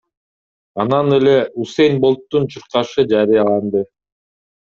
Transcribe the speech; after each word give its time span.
Анан 0.83 1.15
эле 1.17 1.35
Усэйн 1.65 1.99
Болттун 2.05 2.49
чуркашы 2.55 3.07
жарыяланды. 3.13 3.85